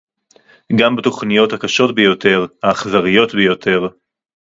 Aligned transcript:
גם 0.79 0.95
בתוכניות 0.95 1.53
הקשות 1.53 1.95
ביותר, 1.95 2.45
האכזריות 2.63 3.33
ביותר 3.33 3.87